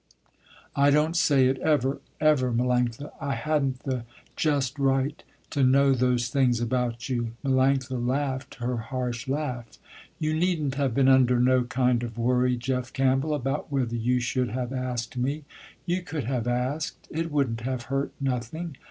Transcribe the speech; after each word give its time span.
I 0.75 0.89
don't 0.89 1.15
say 1.15 1.45
it 1.45 1.59
ever, 1.59 2.01
ever, 2.19 2.51
Melanctha, 2.51 3.11
I 3.21 3.35
hadn't 3.35 3.81
the 3.83 4.03
just 4.35 4.79
right 4.79 5.21
to 5.51 5.63
know 5.63 5.93
those 5.93 6.27
things 6.29 6.59
about 6.59 7.07
you." 7.07 7.33
Melanctha 7.45 8.03
laughed 8.03 8.55
her 8.55 8.77
harsh 8.77 9.27
laugh. 9.27 9.77
"You 10.17 10.33
needn't 10.33 10.73
have 10.73 10.95
been 10.95 11.07
under 11.07 11.39
no 11.39 11.65
kind 11.65 12.01
of 12.01 12.17
worry, 12.17 12.57
Jeff 12.57 12.91
Campbell, 12.91 13.35
about 13.35 13.71
whether 13.71 13.95
you 13.95 14.19
should 14.19 14.49
have 14.49 14.73
asked 14.73 15.17
me. 15.17 15.43
You 15.85 16.01
could 16.01 16.23
have 16.23 16.47
asked, 16.47 17.07
it 17.11 17.29
wouldn't 17.31 17.61
have 17.61 17.83
hurt 17.83 18.11
nothing. 18.19 18.77